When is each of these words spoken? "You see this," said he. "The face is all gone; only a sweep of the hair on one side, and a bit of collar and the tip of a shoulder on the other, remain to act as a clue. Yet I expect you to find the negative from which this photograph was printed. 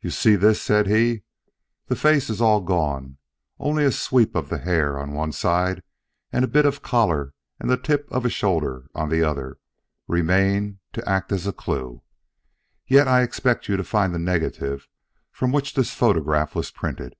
"You 0.00 0.08
see 0.08 0.36
this," 0.36 0.62
said 0.62 0.86
he. 0.86 1.24
"The 1.88 1.94
face 1.94 2.30
is 2.30 2.40
all 2.40 2.62
gone; 2.62 3.18
only 3.58 3.84
a 3.84 3.92
sweep 3.92 4.34
of 4.34 4.48
the 4.48 4.56
hair 4.56 4.98
on 4.98 5.12
one 5.12 5.30
side, 5.30 5.82
and 6.32 6.42
a 6.42 6.48
bit 6.48 6.64
of 6.64 6.80
collar 6.80 7.34
and 7.60 7.68
the 7.68 7.76
tip 7.76 8.10
of 8.10 8.24
a 8.24 8.30
shoulder 8.30 8.86
on 8.94 9.10
the 9.10 9.22
other, 9.22 9.58
remain 10.08 10.78
to 10.94 11.06
act 11.06 11.32
as 11.32 11.46
a 11.46 11.52
clue. 11.52 12.00
Yet 12.86 13.06
I 13.06 13.20
expect 13.20 13.68
you 13.68 13.76
to 13.76 13.84
find 13.84 14.14
the 14.14 14.18
negative 14.18 14.88
from 15.30 15.52
which 15.52 15.74
this 15.74 15.92
photograph 15.92 16.54
was 16.54 16.70
printed. 16.70 17.14